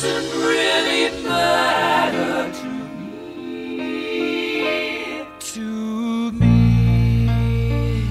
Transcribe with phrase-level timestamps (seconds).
[0.00, 2.68] Doesn't really matter to
[3.76, 3.96] me.
[5.40, 8.08] To me.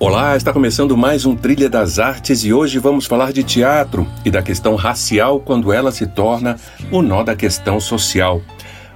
[0.00, 4.30] Olá, está começando mais um Trilha das Artes e hoje vamos falar de teatro e
[4.30, 6.56] da questão racial quando ela se torna
[6.90, 8.40] o nó da questão social.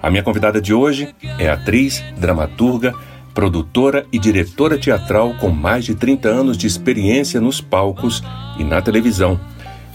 [0.03, 2.95] A minha convidada de hoje é atriz, dramaturga,
[3.35, 8.23] produtora e diretora teatral com mais de 30 anos de experiência nos palcos
[8.59, 9.39] e na televisão.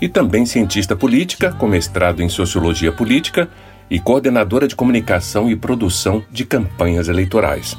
[0.01, 3.49] E também cientista política, com mestrado em sociologia política
[3.89, 7.75] e coordenadora de comunicação e produção de campanhas eleitorais.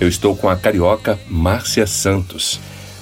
[0.00, 2.60] Eu estou com a carioca Márcia Santos.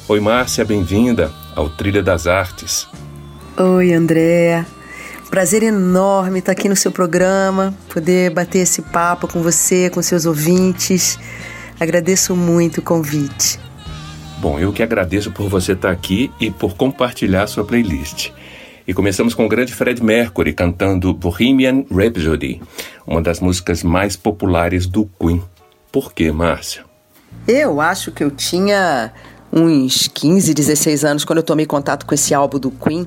[0.09, 2.89] Oi, Márcia, bem-vinda ao Trilha das Artes.
[3.57, 4.67] Oi, Andréa.
[5.31, 10.25] Prazer enorme estar aqui no seu programa, poder bater esse papo com você, com seus
[10.25, 11.19] ouvintes.
[11.79, 13.61] Agradeço muito o convite.
[14.39, 18.31] Bom, eu que agradeço por você estar aqui e por compartilhar sua playlist.
[18.89, 22.63] E começamos com o grande Fred Mercury cantando Bohemian Rhapsody,
[23.07, 25.45] uma das músicas mais populares do Queen.
[25.93, 26.87] Por quê, Márcia?
[27.47, 29.13] Eu acho que eu tinha
[29.53, 33.07] uns 15, 16 anos quando eu tomei contato com esse álbum do Queen.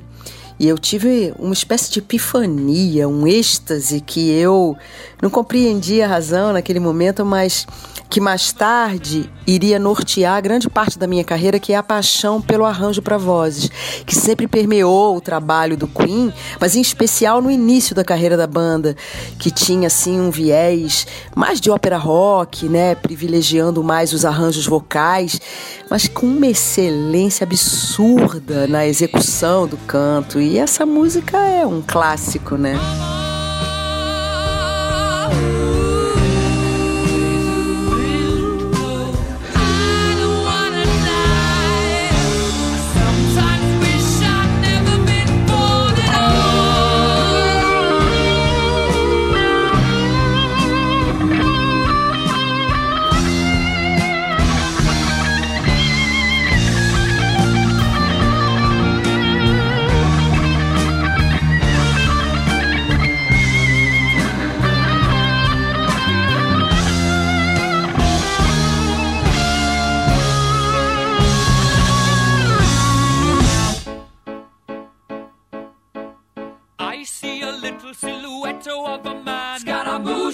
[0.62, 4.78] E eu tive uma espécie de epifania, um êxtase que eu
[5.20, 7.66] não compreendia a razão naquele momento, mas
[8.12, 12.66] que mais tarde iria nortear grande parte da minha carreira, que é a paixão pelo
[12.66, 13.72] arranjo para vozes,
[14.06, 18.46] que sempre permeou o trabalho do Queen, mas em especial no início da carreira da
[18.46, 18.98] banda,
[19.40, 25.40] que tinha assim um viés mais de ópera rock, né, privilegiando mais os arranjos vocais,
[25.90, 30.40] mas com uma excelência absurda na execução do canto.
[30.40, 32.74] E essa música é um clássico, né?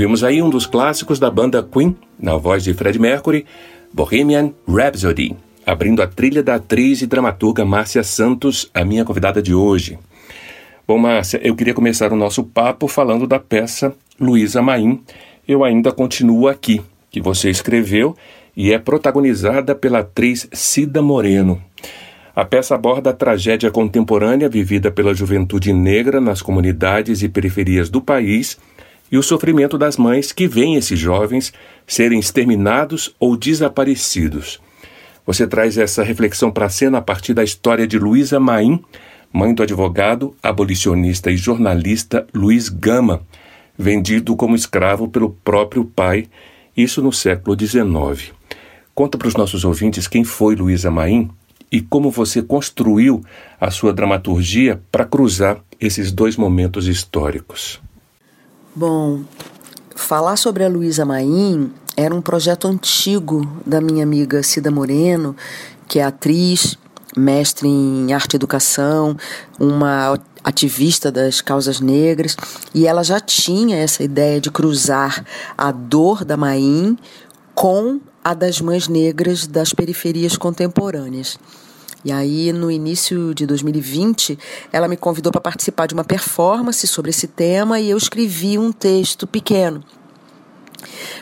[0.00, 3.44] Ouvimos aí um dos clássicos da banda Queen, na voz de Fred Mercury,
[3.92, 5.36] Bohemian Rhapsody,
[5.66, 9.98] abrindo a trilha da atriz e dramaturga Márcia Santos, a minha convidada de hoje.
[10.88, 15.02] Bom, Márcia, eu queria começar o nosso papo falando da peça Luísa Maim,
[15.46, 16.80] Eu Ainda Continuo Aqui,
[17.10, 18.16] que você escreveu
[18.56, 21.62] e é protagonizada pela atriz Cida Moreno.
[22.34, 28.00] A peça aborda a tragédia contemporânea vivida pela juventude negra nas comunidades e periferias do
[28.00, 28.58] país
[29.10, 31.52] e o sofrimento das mães que veem esses jovens
[31.86, 34.60] serem exterminados ou desaparecidos.
[35.26, 38.82] Você traz essa reflexão para a cena a partir da história de Luísa Maim,
[39.32, 43.22] mãe do advogado, abolicionista e jornalista Luiz Gama,
[43.78, 46.26] vendido como escravo pelo próprio pai,
[46.76, 48.32] isso no século XIX.
[48.94, 51.30] Conta para os nossos ouvintes quem foi Luísa Maim
[51.70, 53.22] e como você construiu
[53.60, 57.80] a sua dramaturgia para cruzar esses dois momentos históricos.
[58.72, 59.22] Bom,
[59.96, 65.34] falar sobre a Luísa Maim era um projeto antigo da minha amiga Cida Moreno,
[65.88, 66.78] que é atriz,
[67.16, 69.16] mestre em arte e educação,
[69.58, 72.36] uma ativista das causas negras,
[72.72, 75.24] e ela já tinha essa ideia de cruzar
[75.58, 76.96] a dor da Maim
[77.56, 81.40] com a das mães negras das periferias contemporâneas.
[82.04, 84.38] E aí, no início de 2020,
[84.72, 88.72] ela me convidou para participar de uma performance sobre esse tema e eu escrevi um
[88.72, 89.84] texto pequeno.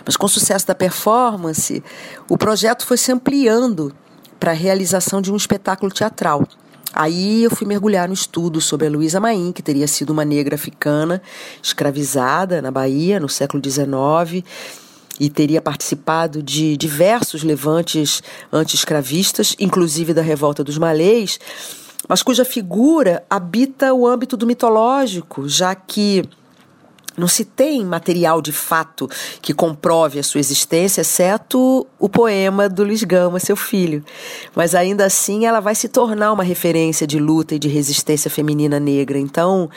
[0.05, 1.83] Mas com o sucesso da performance,
[2.29, 3.93] o projeto foi se ampliando
[4.39, 6.47] para a realização de um espetáculo teatral.
[6.93, 10.55] Aí eu fui mergulhar no estudo sobre a Luísa Maim, que teria sido uma negra
[10.55, 11.21] africana
[11.61, 14.45] escravizada na Bahia no século XIX
[15.19, 18.23] e teria participado de diversos levantes
[18.53, 21.39] anti-escravistas, inclusive da revolta dos malês,
[22.09, 26.23] mas cuja figura habita o âmbito do mitológico, já que
[27.19, 29.11] não se tem material de fato
[29.43, 34.05] que comprove a sua existência, exceto o poema do Luiz Gama, seu filho.
[34.55, 38.79] Mas ainda assim ela vai se tornar uma referência de luta e de resistência feminina
[38.79, 39.19] negra.
[39.19, 39.69] Então,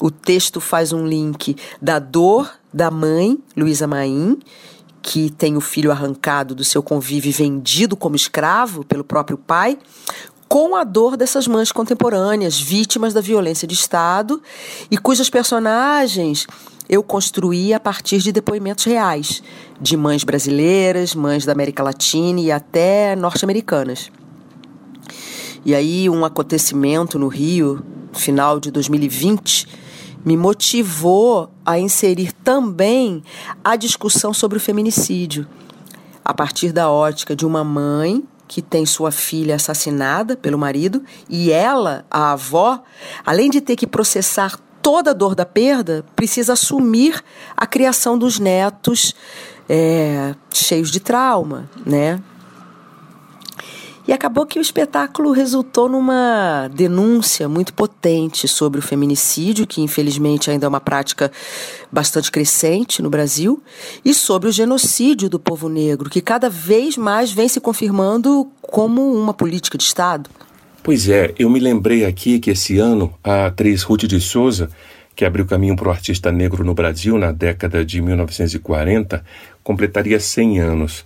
[0.00, 4.38] o texto faz um link da dor da mãe, Luísa Maim,
[5.02, 9.78] que tem o filho arrancado do seu convívio e vendido como escravo pelo próprio pai,
[10.48, 14.42] com a dor dessas mães contemporâneas, vítimas da violência de Estado,
[14.90, 16.46] e cujas personagens
[16.88, 19.44] eu construí a partir de depoimentos reais
[19.80, 24.10] de mães brasileiras, mães da América Latina e até norte-americanas.
[25.64, 27.80] E aí, um acontecimento no Rio,
[28.12, 29.68] final de 2020,
[30.24, 33.22] me motivou a inserir também
[33.64, 35.46] a discussão sobre o feminicídio,
[36.24, 41.52] a partir da ótica de uma mãe que tem sua filha assassinada pelo marido e
[41.52, 42.82] ela, a avó,
[43.24, 47.22] além de ter que processar toda a dor da perda, precisa assumir
[47.56, 49.14] a criação dos netos
[49.68, 52.20] é, cheios de trauma, né?
[54.10, 60.50] E acabou que o espetáculo resultou numa denúncia muito potente sobre o feminicídio, que infelizmente
[60.50, 61.30] ainda é uma prática
[61.92, 63.62] bastante crescente no Brasil,
[64.04, 69.14] e sobre o genocídio do povo negro, que cada vez mais vem se confirmando como
[69.14, 70.28] uma política de Estado.
[70.82, 74.70] Pois é, eu me lembrei aqui que esse ano a atriz Ruth de Souza,
[75.14, 79.24] que abriu caminho para o artista negro no Brasil na década de 1940,
[79.62, 81.04] completaria 100 anos.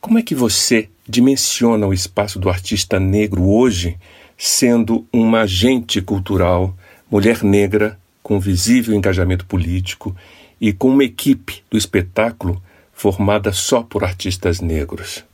[0.00, 3.98] Como é que você dimensiona o espaço do artista negro hoje,
[4.36, 6.74] sendo uma agente cultural,
[7.10, 10.14] mulher negra, com visível engajamento político
[10.60, 12.62] e com uma equipe do espetáculo
[12.92, 15.24] formada só por artistas negros?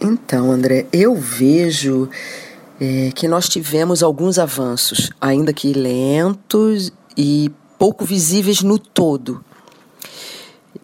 [0.00, 2.10] Então, André, eu vejo
[2.78, 9.42] é, que nós tivemos alguns avanços, ainda que lentos e pouco visíveis no todo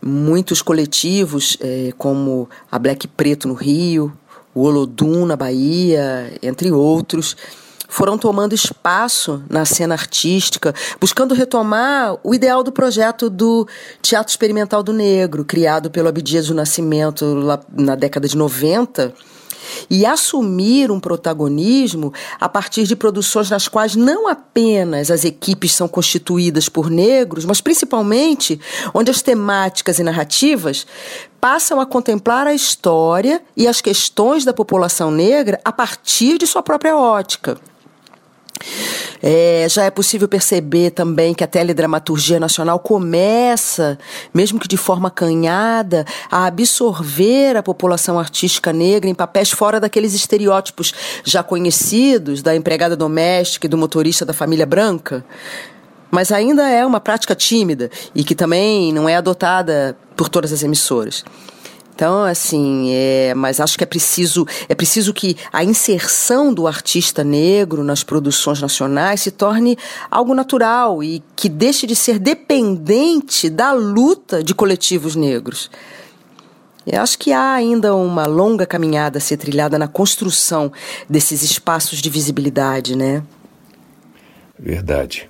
[0.02, 4.12] muitos coletivos, é, como a Black Preto no Rio,
[4.54, 7.36] o Olodum na Bahia, entre outros,
[7.88, 13.66] foram tomando espaço na cena artística, buscando retomar o ideal do projeto do
[14.00, 19.12] Teatro Experimental do Negro, criado pelo Abdias do Nascimento lá na década de 90
[19.88, 25.88] e assumir um protagonismo a partir de produções nas quais não apenas as equipes são
[25.88, 28.60] constituídas por negros, mas principalmente
[28.94, 30.86] onde as temáticas e narrativas
[31.40, 36.62] passam a contemplar a história e as questões da população negra a partir de sua
[36.62, 37.58] própria ótica.
[39.22, 43.98] É, já é possível perceber também que a teledramaturgia nacional começa,
[44.32, 50.14] mesmo que de forma canhada, a absorver a população artística negra em papéis fora daqueles
[50.14, 55.24] estereótipos já conhecidos da empregada doméstica e do motorista da família branca.
[56.10, 60.62] mas ainda é uma prática tímida e que também não é adotada por todas as
[60.64, 61.24] emissoras.
[61.94, 67.22] Então, assim, é, mas acho que é preciso, é preciso que a inserção do artista
[67.22, 69.76] negro nas produções nacionais se torne
[70.10, 75.70] algo natural e que deixe de ser dependente da luta de coletivos negros.
[76.86, 80.72] Eu acho que há ainda uma longa caminhada a ser trilhada na construção
[81.08, 83.22] desses espaços de visibilidade, né?
[84.58, 85.28] Verdade.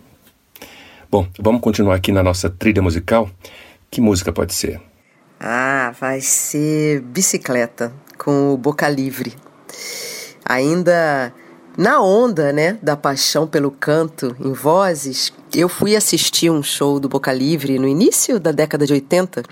[1.10, 3.28] Bom, vamos continuar aqui na nossa trilha musical.
[3.90, 4.80] Que música pode ser?
[5.42, 9.34] Ah, vai ser Bicicleta com o Boca Livre.
[10.44, 11.32] Ainda
[11.78, 17.08] na onda, né, da paixão pelo canto em vozes, eu fui assistir um show do
[17.08, 19.42] Boca Livre no início da década de 80.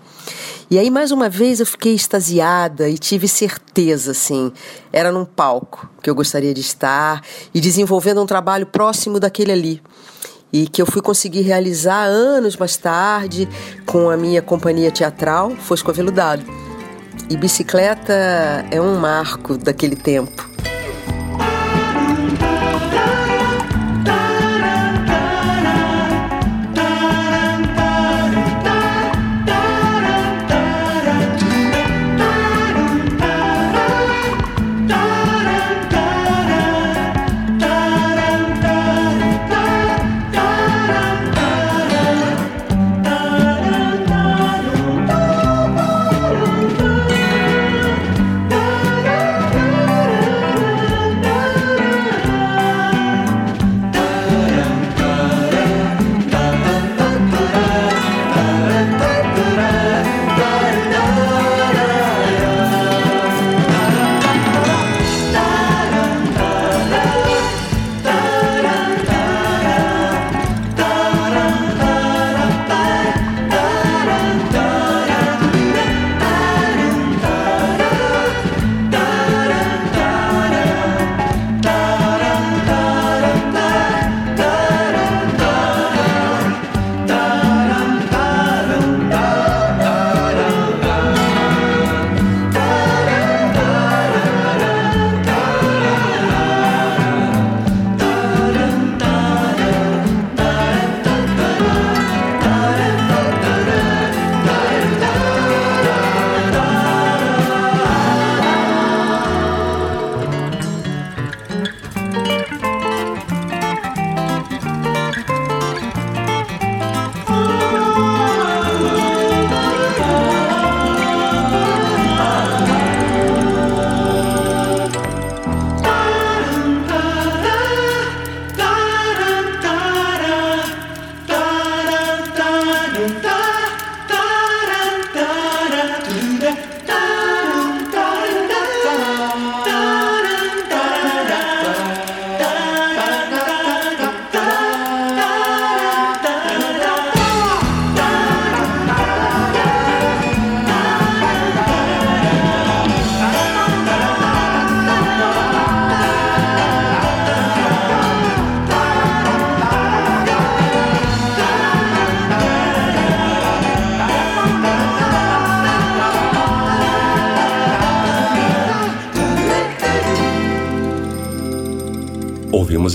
[0.71, 4.53] E aí mais uma vez eu fiquei extasiada e tive certeza, assim,
[4.93, 7.23] era num palco que eu gostaria de estar
[7.55, 9.83] e desenvolvendo um trabalho próximo daquele ali
[10.53, 13.49] e que eu fui conseguir realizar anos mais tarde
[13.85, 16.45] com a minha companhia teatral, Fosco Aveludado.
[17.31, 18.13] E bicicleta
[18.71, 20.48] é um marco daquele tempo.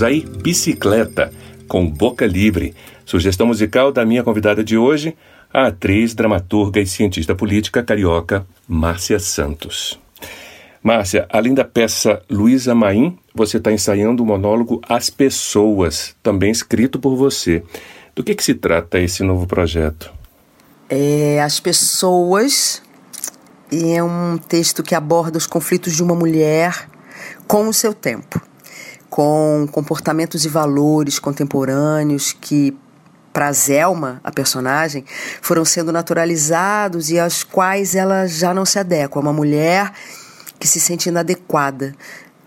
[0.04, 1.32] Aí Bicicleta,
[1.66, 5.16] com Boca Livre, sugestão musical da minha convidada de hoje,
[5.52, 9.98] a atriz, dramaturga e cientista política carioca Márcia Santos.
[10.82, 16.98] Márcia, além da peça Luísa Maim, você está ensaiando o monólogo As Pessoas, também escrito
[16.98, 17.62] por você.
[18.14, 20.12] Do que, que se trata esse novo projeto?
[20.88, 22.82] É, As Pessoas
[23.72, 26.88] é um texto que aborda os conflitos de uma mulher
[27.46, 28.40] com o seu tempo
[29.14, 32.76] com comportamentos e valores contemporâneos que
[33.32, 35.04] para Zelma, a personagem,
[35.40, 39.20] foram sendo naturalizados e aos quais ela já não se adequa.
[39.20, 39.92] Uma mulher
[40.58, 41.94] que se sente inadequada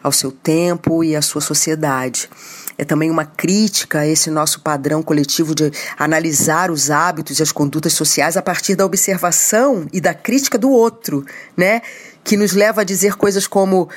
[0.03, 2.29] ao seu tempo e à sua sociedade.
[2.77, 7.51] É também uma crítica a esse nosso padrão coletivo de analisar os hábitos e as
[7.53, 11.81] condutas sociais a partir da observação e da crítica do outro, né?
[12.25, 13.87] Que nos leva a dizer coisas como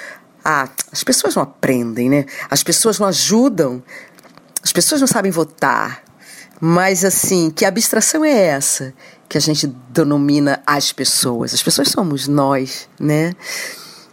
[0.50, 2.26] ah, as pessoas não aprendem, né?
[2.50, 3.80] As pessoas não ajudam,
[4.64, 6.02] as pessoas não sabem votar.
[6.60, 8.92] Mas, assim, que abstração é essa
[9.28, 11.54] que a gente denomina as pessoas?
[11.54, 13.32] As pessoas somos nós, né?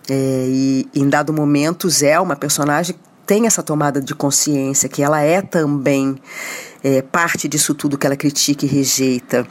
[0.08, 5.20] É, e em dado momento, Zé, uma personagem, tem essa tomada de consciência que ela
[5.20, 6.18] é também
[6.84, 9.46] é, parte disso tudo que ela critica e rejeita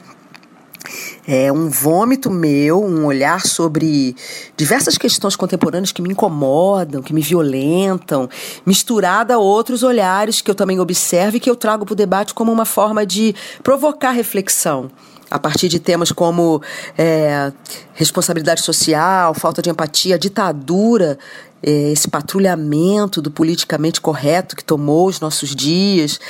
[1.26, 4.14] é um vômito meu, um olhar sobre
[4.56, 8.28] diversas questões contemporâneas que me incomodam, que me violentam,
[8.64, 12.34] misturada a outros olhares que eu também observo e que eu trago para o debate
[12.34, 14.90] como uma forma de provocar reflexão
[15.30, 16.62] a partir de temas como
[16.96, 17.52] é,
[17.94, 21.18] responsabilidade social, falta de empatia, ditadura,
[21.62, 26.20] é, esse patrulhamento do politicamente correto que tomou os nossos dias.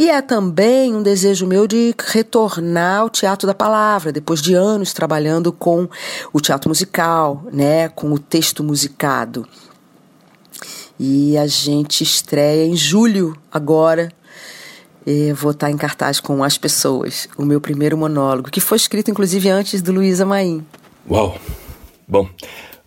[0.00, 4.94] E é também um desejo meu de retornar ao teatro da palavra, depois de anos
[4.94, 5.86] trabalhando com
[6.32, 9.46] o teatro musical, né, com o texto musicado.
[10.98, 14.10] E a gente estreia em julho agora.
[15.36, 19.50] Vou estar em cartaz com As Pessoas, o meu primeiro monólogo, que foi escrito inclusive
[19.50, 20.64] antes do Luísa Maim.
[21.10, 21.38] Uau!
[22.08, 22.26] Bom,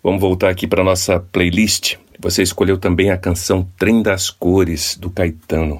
[0.01, 1.95] vamos voltar aqui para nossa playlist.
[2.19, 5.79] Você escolheu também a canção Trem das Cores, do Caetano.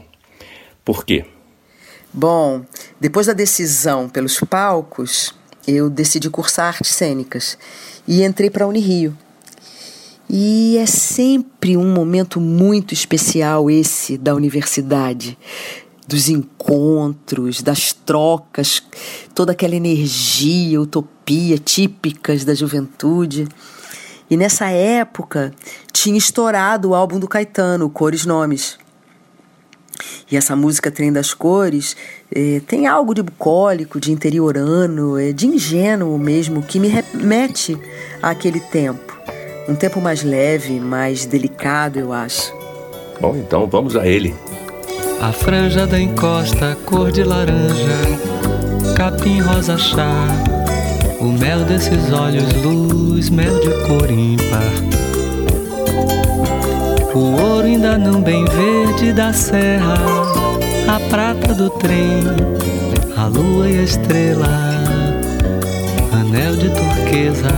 [0.84, 1.26] Por quê?
[2.14, 2.64] Bom,
[3.00, 5.34] depois da decisão pelos palcos,
[5.68, 7.58] eu decidi cursar artes cênicas
[8.08, 9.18] e entrei para a Unirio.
[10.30, 15.38] E é sempre um momento muito especial esse da universidade,
[16.08, 18.84] dos encontros, das trocas,
[19.34, 23.48] toda aquela energia, utopia típicas da juventude.
[24.30, 25.54] E nessa época
[25.92, 28.78] tinha estourado o álbum do Caetano, Cores Nomes.
[30.32, 31.96] E essa música Trem das Cores
[32.34, 37.78] é, tem algo de bucólico, de interiorano, é, de ingênuo mesmo, que me remete
[38.22, 39.14] àquele tempo.
[39.68, 42.54] Um tempo mais leve, mais delicado, eu acho.
[43.22, 44.36] Bom, então vamos a ele.
[45.22, 47.98] A franja da encosta, cor de laranja,
[48.98, 50.28] capim rosa chá,
[51.22, 55.13] o mel desses olhos, luz, mel de cor ímpar.
[57.16, 59.94] O ouro ainda não bem verde da serra,
[60.88, 62.24] a prata do trem,
[63.16, 64.48] a lua e a estrela,
[66.12, 67.52] anel de turquesa.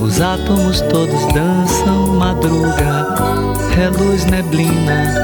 [0.00, 3.14] Os átomos todos dançam, madruga,
[3.76, 5.14] reluz neblina,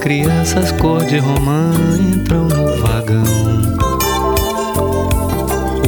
[0.00, 3.24] crianças cor de romã entram no vagão.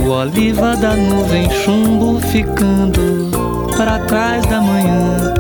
[0.05, 3.31] O oliva da nuvem chumbo ficando
[3.79, 5.32] para trás da manhã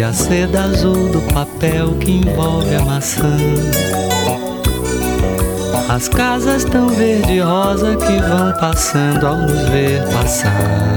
[0.00, 3.36] e a seda azul do papel que envolve a maçã.
[5.90, 10.96] As casas tão verde e rosa que vão passando ao nos ver passar.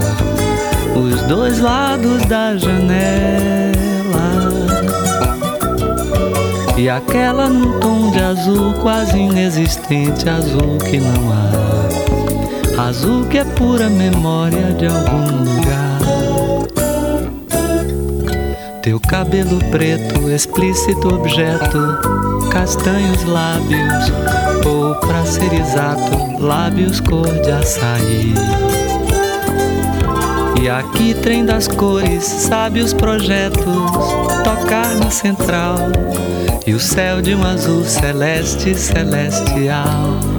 [0.95, 3.73] Os dois lados da janela.
[6.77, 12.87] E aquela num tom de azul quase inexistente, azul que não há.
[12.87, 15.82] Azul que é pura memória de algum lugar.
[18.93, 21.79] Teu cabelo preto, explícito objeto,
[22.51, 24.11] castanhos lábios,
[24.63, 28.35] ou pra ser exato, lábios cor de açaí.
[30.61, 33.65] E aqui trem das cores, sabe os projetos,
[34.43, 35.75] tocar na central,
[36.67, 40.32] e o céu de um azul celeste celestial.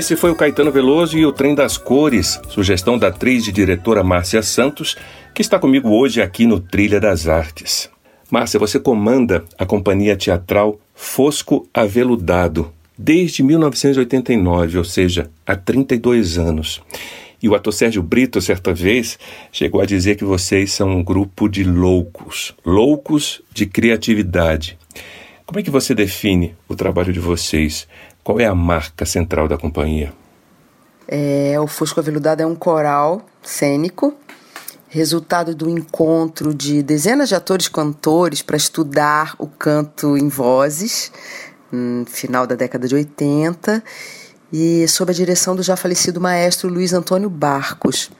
[0.00, 4.02] Esse foi o Caetano Veloso e o Trem das Cores, sugestão da atriz e diretora
[4.02, 4.96] Márcia Santos,
[5.34, 7.90] que está comigo hoje aqui no Trilha das Artes.
[8.30, 16.80] Márcia, você comanda a companhia teatral Fosco Aveludado desde 1989, ou seja, há 32 anos.
[17.42, 19.18] E o ator Sérgio Brito, certa vez,
[19.52, 24.78] chegou a dizer que vocês são um grupo de loucos, loucos de criatividade.
[25.44, 27.88] Como é que você define o trabalho de vocês?
[28.30, 30.12] Qual é a marca central da companhia?
[31.08, 34.14] É, o Fusco Aveludado é um coral cênico,
[34.88, 41.10] resultado do encontro de dezenas de atores cantores para estudar o canto em vozes,
[41.72, 43.82] no final da década de 80,
[44.52, 48.12] e sob a direção do já falecido maestro Luiz Antônio Barcos.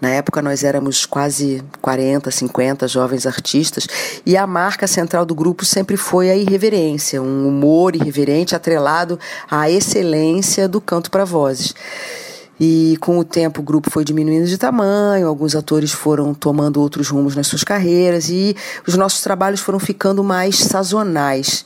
[0.00, 3.86] Na época nós éramos quase 40, 50 jovens artistas
[4.26, 9.18] e a marca central do grupo sempre foi a irreverência, um humor irreverente atrelado
[9.50, 11.74] à excelência do canto para vozes.
[12.60, 17.08] E com o tempo o grupo foi diminuindo de tamanho, alguns atores foram tomando outros
[17.08, 18.56] rumos nas suas carreiras e
[18.86, 21.64] os nossos trabalhos foram ficando mais sazonais.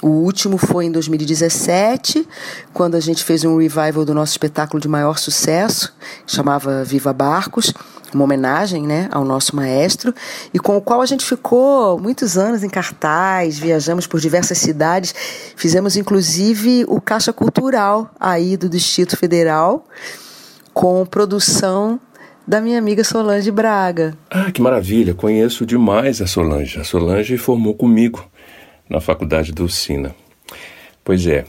[0.00, 2.26] O último foi em 2017,
[2.72, 5.92] quando a gente fez um revival do nosso espetáculo de maior sucesso,
[6.24, 7.72] chamava Viva Barcos,
[8.14, 10.14] uma homenagem né, ao nosso maestro,
[10.54, 15.14] e com o qual a gente ficou muitos anos em cartaz, viajamos por diversas cidades,
[15.56, 19.84] fizemos inclusive o Caixa Cultural aí do Distrito Federal,
[20.72, 22.00] com produção
[22.46, 24.16] da minha amiga Solange Braga.
[24.30, 25.12] Ah, que maravilha!
[25.12, 26.80] Conheço demais a Solange.
[26.80, 28.24] A Solange formou comigo
[28.88, 30.14] na faculdade do Sina.
[31.04, 31.44] Pois é,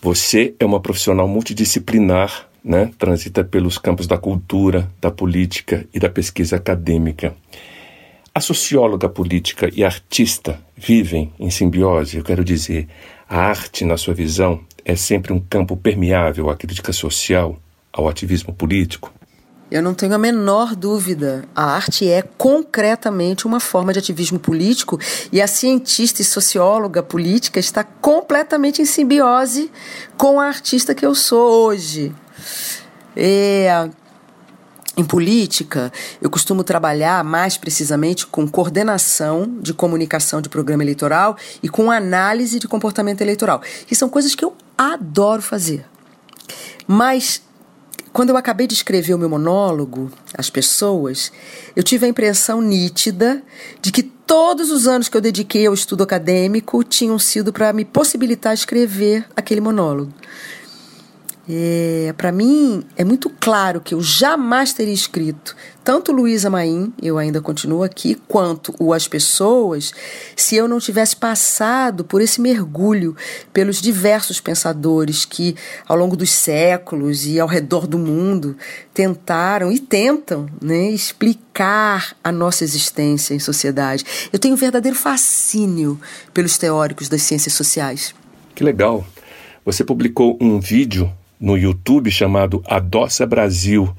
[0.00, 2.90] você é uma profissional multidisciplinar, né?
[2.98, 7.34] Transita pelos campos da cultura, da política e da pesquisa acadêmica.
[8.34, 12.88] A socióloga política e artista vivem em simbiose, eu quero dizer,
[13.28, 17.58] a arte, na sua visão, é sempre um campo permeável à crítica social,
[17.92, 19.12] ao ativismo político?
[19.74, 21.44] Eu não tenho a menor dúvida.
[21.52, 25.00] A arte é concretamente uma forma de ativismo político
[25.32, 29.72] e a cientista e socióloga política está completamente em simbiose
[30.16, 32.14] com a artista que eu sou hoje.
[33.16, 33.90] É,
[34.96, 41.68] em política, eu costumo trabalhar mais precisamente com coordenação de comunicação de programa eleitoral e
[41.68, 45.84] com análise de comportamento eleitoral, que são coisas que eu adoro fazer.
[46.86, 47.42] Mas
[48.14, 51.32] quando eu acabei de escrever o meu monólogo, As Pessoas,
[51.74, 53.42] eu tive a impressão nítida
[53.82, 57.84] de que todos os anos que eu dediquei ao estudo acadêmico tinham sido para me
[57.84, 60.14] possibilitar escrever aquele monólogo.
[61.48, 65.54] É, para mim, é muito claro que eu jamais teria escrito
[65.84, 69.92] tanto Luísa Maim, eu ainda continuo aqui, quanto o As Pessoas,
[70.34, 73.14] se eu não tivesse passado por esse mergulho
[73.52, 75.54] pelos diversos pensadores que,
[75.86, 78.56] ao longo dos séculos e ao redor do mundo,
[78.94, 84.06] tentaram e tentam né, explicar a nossa existência em sociedade.
[84.32, 86.00] Eu tenho um verdadeiro fascínio
[86.32, 88.14] pelos teóricos das ciências sociais.
[88.54, 89.06] Que legal!
[89.66, 93.94] Você publicou um vídeo no YouTube chamado Adoça Brasil,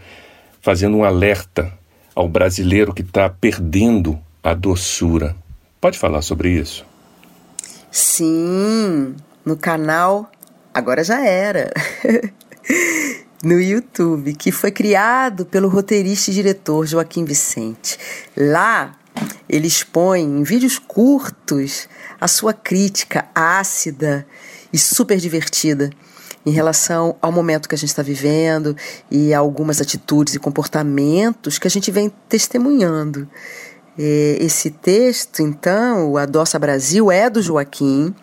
[0.61, 1.71] fazendo um alerta
[2.15, 5.35] ao brasileiro que está perdendo a doçura.
[5.79, 6.85] Pode falar sobre isso?
[7.91, 10.31] Sim, no canal
[10.73, 11.71] Agora Já Era.
[13.43, 17.97] no YouTube, que foi criado pelo roteirista e diretor Joaquim Vicente.
[18.35, 18.95] Lá,
[19.47, 21.87] ele expõe em vídeos curtos
[22.19, 24.25] a sua crítica ácida
[24.73, 25.91] e super divertida
[26.45, 28.75] em relação ao momento que a gente está vivendo
[29.09, 33.27] e algumas atitudes e comportamentos que a gente vem testemunhando.
[33.97, 38.13] Esse texto, então, o Adoça Brasil, é do Joaquim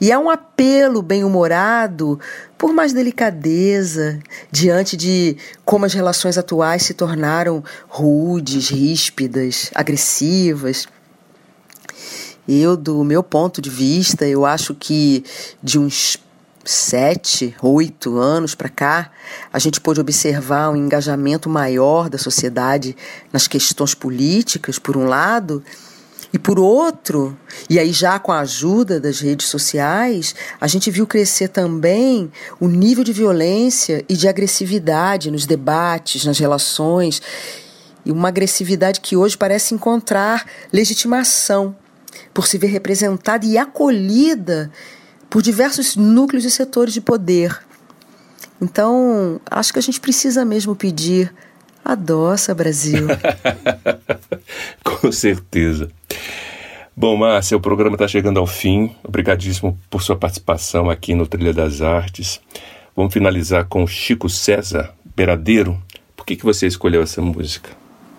[0.00, 2.18] e é um apelo bem-humorado
[2.56, 4.18] por mais delicadeza
[4.50, 10.86] diante de como as relações atuais se tornaram rudes, ríspidas, agressivas.
[12.48, 15.24] Eu, do meu ponto de vista, eu acho que
[15.62, 16.16] de uns
[16.70, 19.10] sete, oito anos para cá,
[19.52, 22.96] a gente pôde observar um engajamento maior da sociedade
[23.32, 25.64] nas questões políticas, por um lado,
[26.32, 27.36] e por outro,
[27.68, 32.30] e aí já com a ajuda das redes sociais, a gente viu crescer também
[32.60, 37.20] o nível de violência e de agressividade nos debates, nas relações,
[38.06, 41.74] e uma agressividade que hoje parece encontrar legitimação
[42.32, 44.70] por se ver representada e acolhida
[45.30, 47.56] por diversos núcleos e setores de poder.
[48.60, 51.32] Então, acho que a gente precisa mesmo pedir
[51.84, 53.06] adoça, Brasil.
[54.84, 55.88] Com certeza.
[56.94, 58.94] Bom, Márcia, o programa está chegando ao fim.
[59.02, 62.40] Obrigadíssimo por sua participação aqui no Trilha das Artes.
[62.94, 65.80] Vamos finalizar com Chico César, Beradeiro.
[66.14, 67.70] Por que, que você escolheu essa música?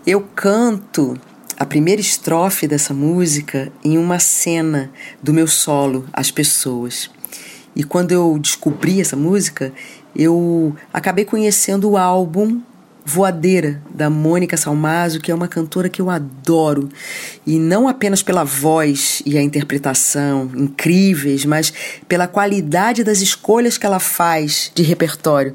[0.07, 1.15] Eu canto
[1.61, 4.89] a primeira estrofe dessa música em uma cena
[5.21, 7.07] do meu solo, As Pessoas.
[7.75, 9.71] E quando eu descobri essa música,
[10.15, 12.63] eu acabei conhecendo o álbum
[13.05, 16.89] Voadeira, da Mônica Salmazo, que é uma cantora que eu adoro.
[17.45, 21.71] E não apenas pela voz e a interpretação incríveis, mas
[22.07, 25.53] pela qualidade das escolhas que ela faz de repertório.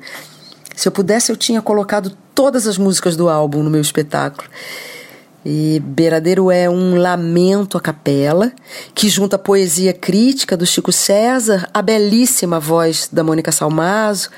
[0.77, 4.49] Se eu pudesse, eu tinha colocado todas as músicas do álbum no meu espetáculo.
[5.49, 8.53] E Beiradeiro é um lamento à capela,
[8.93, 14.29] que junta a poesia crítica do Chico César, a belíssima voz da Mônica Salmazo,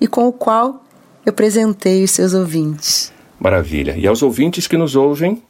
[0.00, 0.82] e com o qual
[1.26, 3.12] eu presentei os seus ouvintes.
[3.38, 3.94] Maravilha.
[3.94, 5.42] E aos ouvintes que nos ouvem,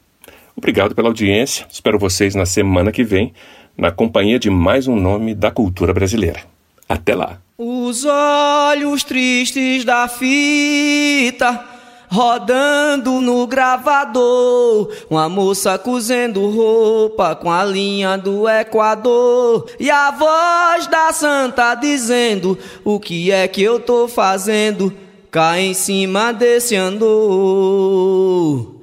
[0.57, 1.65] obrigado pela audiência.
[1.71, 3.33] Espero vocês na semana que vem,
[3.79, 6.41] na companhia de mais um nome da cultura brasileira.
[6.89, 7.39] Até lá.
[7.57, 11.74] Os olhos tristes da fita
[12.15, 14.89] rodando no gravador.
[15.11, 19.69] Uma moça cozendo roupa com a linha do Equador.
[19.81, 24.95] E a voz da santa dizendo: O que é que eu tô fazendo?
[25.29, 28.74] Cá em cima desse andor.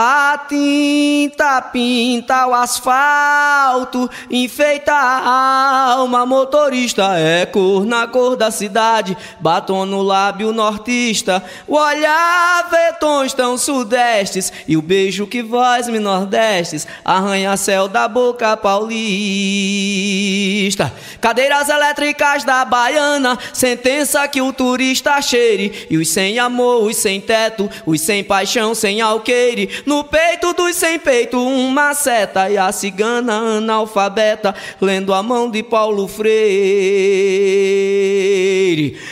[0.00, 6.24] A tinta pinta o asfalto, enfeita a alma.
[6.24, 11.42] Motorista é cor na cor da cidade, batom no lábio nortista.
[11.66, 16.86] O olhar vê tons tão sudestes e o beijo que voz-me nordestes.
[17.04, 18.98] Arranha-céu da boca paulista.
[21.20, 25.88] Cadeiras elétricas da baiana, sentença que o turista cheire.
[25.90, 29.87] E os sem amor, os sem teto, os sem paixão, sem alqueire.
[29.88, 35.62] No peito dos sem peito, uma seta e a cigana analfabeta, lendo a mão de
[35.62, 36.28] Paulo Freire.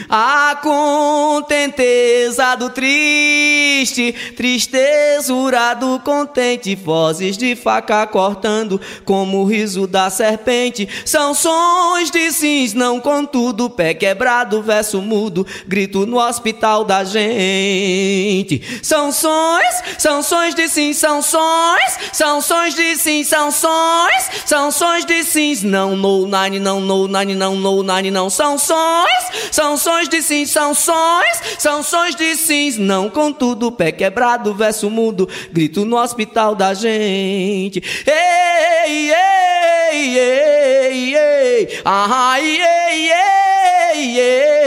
[0.06, 10.10] A contenteza do triste, tristezura do contente, vozes de faca cortando, como o riso da
[10.10, 10.86] serpente.
[11.06, 18.60] São sons de sims, não contudo, pé quebrado, verso mudo, grito no hospital da gente.
[18.82, 24.70] São sons, são sons de sim, são sons, são sons de sim, são sons, são
[25.07, 28.31] de sims, não no nine, não no nine, não no nine, não.
[28.31, 29.09] São sons,
[29.50, 31.26] são de sim, são sons,
[31.59, 31.83] são
[32.16, 37.83] de sims, não contudo, pé quebrado, verso mudo, grito no hospital da gente.
[38.07, 44.65] Ei, ei, ei, ei, ah, ei, ei, ei,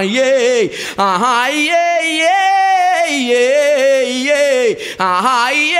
[0.00, 2.22] ei, ei, ah, ah, ei,
[4.98, 5.76] ah, ei,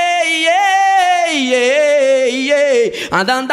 [1.27, 3.53] ei, ei, ei, ah, ei, ei, ei, ei, andando,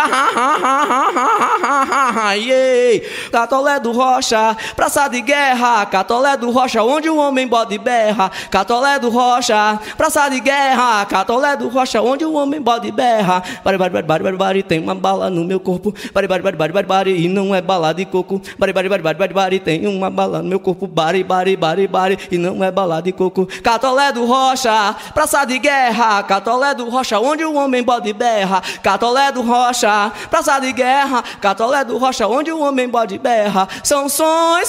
[2.35, 2.99] ei,
[3.31, 8.99] Catolé do Rocha, praça de guerra, Catolé do Rocha, onde o homem bode berra, Catolé
[8.99, 13.93] do Rocha, praça de guerra, Catolé do Rocha, onde o homem bode berra, bari, bari,
[13.93, 16.87] bari, bari, bari, bari, tem uma bala no meu corpo, bari, bari, bari, bari, bari,
[16.87, 20.09] bari, e não é bala de coco, bari, bari, bari, bari, bari, bari, tem uma
[20.09, 24.11] bala no meu corpo, bari, bari, bari, bari, e não é bala de coco, Catolé
[24.11, 29.41] do Rocha, praça de guerra, Catolé do Rocha, onde o homem bode berra, Catolé do
[29.41, 34.07] Rocha, praça de guerra, Catolé do Rocha, onde o homem bode berra, são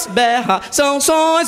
[0.09, 0.99] berra, são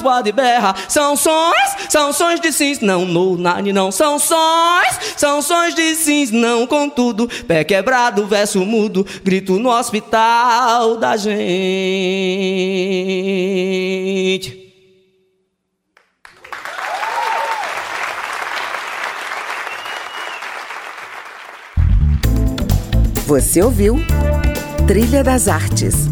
[0.01, 5.41] bode berra, são sons, são de sims, não no nani, não são sons, são
[5.75, 11.47] de sims, não contudo, pé quebrado, verso mudo, grito no hospital da gente.
[23.27, 23.97] Você ouviu
[24.87, 26.07] Trilha das Artes